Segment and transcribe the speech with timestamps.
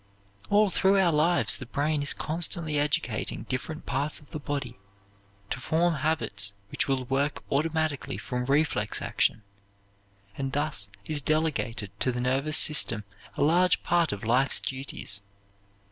[0.49, 4.79] All through our lives the brain is constantly educating different parts of the body
[5.51, 9.43] to form habits which will work automatically from reflex action,
[10.35, 13.03] and thus is delegated to the nervous system
[13.37, 15.21] a large part of life's duties.